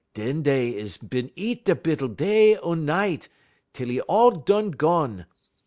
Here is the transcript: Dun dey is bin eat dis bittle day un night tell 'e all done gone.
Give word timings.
Dun 0.15 0.41
dey 0.41 0.73
is 0.75 0.97
bin 0.97 1.29
eat 1.35 1.65
dis 1.65 1.77
bittle 1.83 2.07
day 2.07 2.57
un 2.63 2.85
night 2.85 3.29
tell 3.71 3.87
'e 3.91 3.99
all 4.01 4.31
done 4.31 4.71
gone. 4.71 5.27